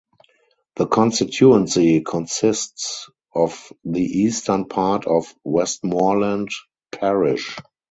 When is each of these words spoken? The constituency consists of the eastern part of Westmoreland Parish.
The 0.77 0.87
constituency 0.87 2.01
consists 2.01 3.07
of 3.35 3.71
the 3.85 4.01
eastern 4.01 4.65
part 4.65 5.05
of 5.05 5.31
Westmoreland 5.43 6.49
Parish. 6.91 7.55